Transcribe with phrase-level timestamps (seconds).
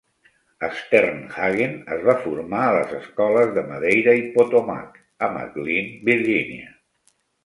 [0.77, 6.73] Sternhagen es va formar a les escoles de Madeira i Potomac a McLean, Virgínia.